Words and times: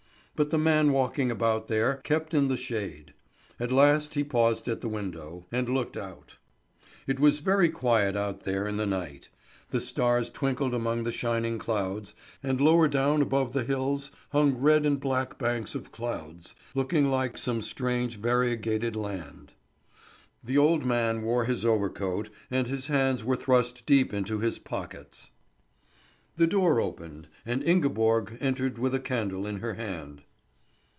But 0.33 0.49
the 0.49 0.57
man 0.57 0.91
walking 0.91 1.29
about 1.29 1.67
there 1.67 1.97
kept 1.97 2.33
in 2.33 2.47
the 2.47 2.57
shade. 2.57 3.13
At 3.59 3.71
last 3.71 4.15
he 4.15 4.23
paused 4.23 4.67
at 4.67 4.81
the 4.81 4.89
window, 4.89 5.45
and 5.51 5.69
looked 5.69 5.95
out. 5.95 6.37
It 7.05 7.19
was 7.19 7.41
very 7.41 7.69
quiet 7.69 8.15
out 8.15 8.39
there 8.39 8.67
in 8.67 8.77
the 8.77 8.87
night. 8.87 9.29
The 9.69 9.79
stars 9.79 10.31
twinkled 10.31 10.73
among 10.73 11.03
the 11.03 11.11
shining 11.11 11.59
clouds, 11.59 12.15
and 12.41 12.59
lower 12.59 12.87
down 12.87 13.21
above 13.21 13.53
the 13.53 13.63
hills 13.63 14.09
hung 14.31 14.55
red 14.57 14.83
and 14.83 14.99
black 14.99 15.37
banks 15.37 15.75
of 15.75 15.91
clouds, 15.91 16.55
looking 16.73 17.11
like 17.11 17.37
some 17.37 17.61
strange, 17.61 18.17
variegated 18.17 18.95
land. 18.95 19.53
The 20.43 20.57
old 20.57 20.83
man 20.85 21.21
wore 21.21 21.45
his 21.45 21.63
overcoat, 21.63 22.29
and 22.49 22.65
his 22.65 22.87
hands 22.87 23.23
were 23.23 23.35
thrust 23.35 23.85
deep 23.85 24.11
into 24.11 24.39
his 24.39 24.57
pockets. 24.57 25.29
The 26.37 26.47
door 26.47 26.81
opened, 26.81 27.27
and 27.45 27.61
Ingeborg 27.61 28.37
entered 28.41 28.79
with 28.79 28.95
a 28.95 28.99
candle 28.99 29.45
in 29.45 29.57
her 29.59 29.75
hand. 29.75 30.23